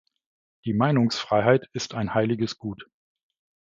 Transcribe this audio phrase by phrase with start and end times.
[0.65, 2.89] Die Meinungsfreiheit ist ein heiliges Gut.